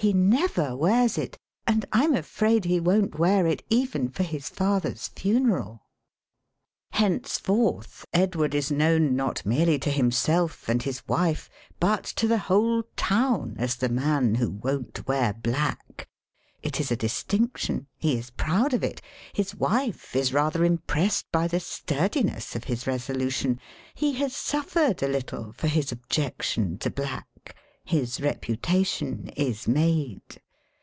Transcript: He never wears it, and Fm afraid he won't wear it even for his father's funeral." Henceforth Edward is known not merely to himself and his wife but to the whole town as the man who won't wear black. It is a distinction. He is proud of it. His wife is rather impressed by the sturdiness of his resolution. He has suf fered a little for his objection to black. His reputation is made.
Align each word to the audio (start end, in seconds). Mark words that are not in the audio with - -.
He 0.00 0.12
never 0.12 0.76
wears 0.76 1.18
it, 1.18 1.36
and 1.66 1.84
Fm 1.90 2.16
afraid 2.16 2.64
he 2.66 2.78
won't 2.78 3.18
wear 3.18 3.48
it 3.48 3.64
even 3.68 4.08
for 4.10 4.22
his 4.22 4.48
father's 4.48 5.08
funeral." 5.08 5.88
Henceforth 6.92 8.04
Edward 8.12 8.54
is 8.54 8.70
known 8.70 9.16
not 9.16 9.44
merely 9.44 9.76
to 9.80 9.90
himself 9.90 10.68
and 10.68 10.80
his 10.84 11.04
wife 11.08 11.50
but 11.80 12.04
to 12.04 12.28
the 12.28 12.38
whole 12.38 12.84
town 12.94 13.56
as 13.58 13.74
the 13.74 13.88
man 13.88 14.36
who 14.36 14.50
won't 14.52 15.04
wear 15.08 15.32
black. 15.34 16.06
It 16.62 16.78
is 16.78 16.92
a 16.92 16.96
distinction. 16.96 17.88
He 17.96 18.16
is 18.16 18.30
proud 18.30 18.72
of 18.74 18.84
it. 18.84 19.02
His 19.32 19.52
wife 19.52 20.14
is 20.14 20.32
rather 20.32 20.64
impressed 20.64 21.26
by 21.32 21.48
the 21.48 21.58
sturdiness 21.58 22.54
of 22.54 22.64
his 22.64 22.86
resolution. 22.86 23.58
He 23.96 24.12
has 24.12 24.32
suf 24.36 24.74
fered 24.74 25.02
a 25.02 25.08
little 25.10 25.50
for 25.54 25.66
his 25.66 25.90
objection 25.90 26.78
to 26.78 26.88
black. 26.90 27.24
His 27.84 28.20
reputation 28.20 29.28
is 29.34 29.66
made. 29.66 30.42